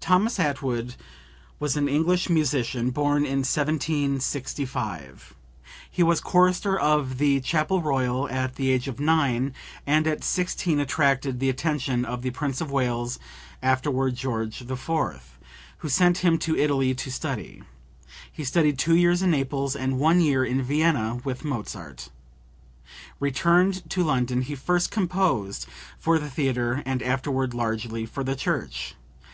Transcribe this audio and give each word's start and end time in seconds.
[Thomas 0.00 0.36
Attwood 0.38 0.96
was 1.58 1.78
an 1.78 1.88
English 1.88 2.28
musician, 2.28 2.90
born 2.90 3.24
in 3.24 3.38
1765. 3.38 5.34
He 5.90 6.02
was 6.02 6.20
chorister 6.20 6.78
of 6.78 7.16
the 7.16 7.40
Chapel 7.40 7.80
Royal 7.80 8.28
at 8.28 8.56
the 8.56 8.70
age 8.70 8.86
of 8.86 9.00
nine, 9.00 9.54
and 9.86 10.06
at 10.06 10.22
sixteen 10.22 10.78
attracted 10.78 11.40
the 11.40 11.48
attention 11.48 12.04
of 12.04 12.20
the 12.20 12.32
Prince 12.32 12.60
of 12.60 12.70
Wales, 12.70 13.18
afterward 13.62 14.14
George 14.14 14.60
IV., 14.60 14.90
who 15.78 15.88
sent 15.88 16.18
him 16.18 16.36
to 16.36 16.54
Italy 16.54 16.94
to 16.94 17.10
study. 17.10 17.62
He 18.30 18.44
studied 18.44 18.76
two 18.78 18.94
years 18.94 19.22
in 19.22 19.30
Naples 19.30 19.74
and 19.74 19.98
one 19.98 20.20
year 20.20 20.44
in 20.44 20.60
Vienna 20.62 21.20
with 21.24 21.46
Mozart. 21.46 22.10
Returned 23.18 23.88
to 23.88 24.04
London 24.04 24.42
he 24.42 24.54
first 24.54 24.90
composed 24.90 25.64
for 25.98 26.18
the 26.18 26.28
theatre 26.28 26.82
and 26.84 27.02
afterward 27.02 27.54
largely 27.54 28.04
for 28.04 28.22
the 28.22 28.36
church. 28.36 28.94